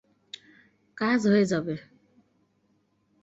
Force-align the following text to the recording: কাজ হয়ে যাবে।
কাজ 0.97 1.19
হয়ে 1.27 1.45
যাবে। 1.45 1.75